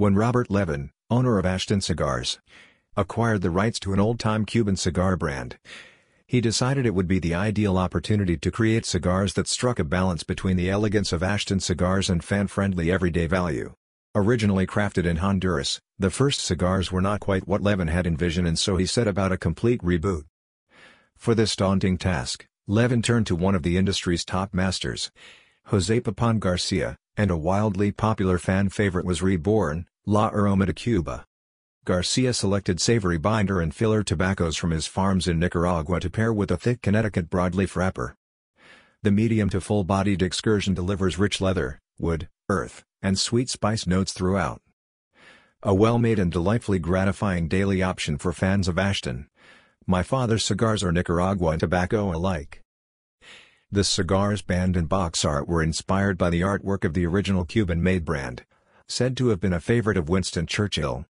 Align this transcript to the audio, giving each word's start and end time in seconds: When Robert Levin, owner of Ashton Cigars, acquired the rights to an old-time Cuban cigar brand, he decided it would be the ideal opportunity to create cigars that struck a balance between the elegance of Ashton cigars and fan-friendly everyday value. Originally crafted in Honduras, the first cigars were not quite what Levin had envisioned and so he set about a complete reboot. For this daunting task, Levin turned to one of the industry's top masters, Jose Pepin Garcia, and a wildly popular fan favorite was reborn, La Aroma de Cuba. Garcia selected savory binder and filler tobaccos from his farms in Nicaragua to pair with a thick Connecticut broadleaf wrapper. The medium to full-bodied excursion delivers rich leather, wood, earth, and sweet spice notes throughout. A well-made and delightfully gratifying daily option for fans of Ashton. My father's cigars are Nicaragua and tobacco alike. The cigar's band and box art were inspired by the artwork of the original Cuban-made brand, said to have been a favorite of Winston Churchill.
When 0.00 0.14
Robert 0.14 0.48
Levin, 0.48 0.92
owner 1.10 1.40
of 1.40 1.44
Ashton 1.44 1.80
Cigars, 1.80 2.38
acquired 2.96 3.42
the 3.42 3.50
rights 3.50 3.80
to 3.80 3.92
an 3.92 3.98
old-time 3.98 4.44
Cuban 4.44 4.76
cigar 4.76 5.16
brand, 5.16 5.58
he 6.24 6.40
decided 6.40 6.86
it 6.86 6.94
would 6.94 7.08
be 7.08 7.18
the 7.18 7.34
ideal 7.34 7.76
opportunity 7.76 8.36
to 8.36 8.50
create 8.52 8.86
cigars 8.86 9.34
that 9.34 9.48
struck 9.48 9.80
a 9.80 9.82
balance 9.82 10.22
between 10.22 10.56
the 10.56 10.70
elegance 10.70 11.12
of 11.12 11.24
Ashton 11.24 11.58
cigars 11.58 12.08
and 12.08 12.22
fan-friendly 12.22 12.92
everyday 12.92 13.26
value. 13.26 13.74
Originally 14.14 14.68
crafted 14.68 15.04
in 15.04 15.16
Honduras, 15.16 15.80
the 15.98 16.10
first 16.10 16.42
cigars 16.42 16.92
were 16.92 17.02
not 17.02 17.18
quite 17.18 17.48
what 17.48 17.64
Levin 17.64 17.88
had 17.88 18.06
envisioned 18.06 18.46
and 18.46 18.56
so 18.56 18.76
he 18.76 18.86
set 18.86 19.08
about 19.08 19.32
a 19.32 19.36
complete 19.36 19.82
reboot. 19.82 20.26
For 21.16 21.34
this 21.34 21.56
daunting 21.56 21.98
task, 21.98 22.46
Levin 22.68 23.02
turned 23.02 23.26
to 23.26 23.34
one 23.34 23.56
of 23.56 23.64
the 23.64 23.76
industry's 23.76 24.24
top 24.24 24.54
masters, 24.54 25.10
Jose 25.64 25.98
Pepin 25.98 26.38
Garcia, 26.38 26.98
and 27.18 27.32
a 27.32 27.36
wildly 27.36 27.90
popular 27.90 28.38
fan 28.38 28.68
favorite 28.68 29.04
was 29.04 29.20
reborn, 29.20 29.84
La 30.06 30.28
Aroma 30.28 30.64
de 30.66 30.72
Cuba. 30.72 31.26
Garcia 31.84 32.32
selected 32.32 32.80
savory 32.80 33.18
binder 33.18 33.60
and 33.60 33.74
filler 33.74 34.04
tobaccos 34.04 34.56
from 34.56 34.70
his 34.70 34.86
farms 34.86 35.26
in 35.26 35.36
Nicaragua 35.36 35.98
to 35.98 36.10
pair 36.10 36.32
with 36.32 36.52
a 36.52 36.56
thick 36.56 36.80
Connecticut 36.80 37.28
broadleaf 37.28 37.74
wrapper. 37.74 38.14
The 39.02 39.10
medium 39.10 39.50
to 39.50 39.60
full-bodied 39.60 40.22
excursion 40.22 40.74
delivers 40.74 41.18
rich 41.18 41.40
leather, 41.40 41.80
wood, 41.98 42.28
earth, 42.48 42.84
and 43.02 43.18
sweet 43.18 43.50
spice 43.50 43.84
notes 43.84 44.12
throughout. 44.12 44.62
A 45.64 45.74
well-made 45.74 46.20
and 46.20 46.30
delightfully 46.30 46.78
gratifying 46.78 47.48
daily 47.48 47.82
option 47.82 48.16
for 48.16 48.32
fans 48.32 48.68
of 48.68 48.78
Ashton. 48.78 49.26
My 49.88 50.04
father's 50.04 50.44
cigars 50.44 50.84
are 50.84 50.92
Nicaragua 50.92 51.50
and 51.50 51.60
tobacco 51.60 52.14
alike. 52.14 52.62
The 53.70 53.84
cigar's 53.84 54.40
band 54.40 54.78
and 54.78 54.88
box 54.88 55.26
art 55.26 55.46
were 55.46 55.62
inspired 55.62 56.16
by 56.16 56.30
the 56.30 56.40
artwork 56.40 56.84
of 56.84 56.94
the 56.94 57.04
original 57.04 57.44
Cuban-made 57.44 58.02
brand, 58.02 58.44
said 58.86 59.14
to 59.18 59.28
have 59.28 59.40
been 59.40 59.52
a 59.52 59.60
favorite 59.60 59.98
of 59.98 60.08
Winston 60.08 60.46
Churchill. 60.46 61.04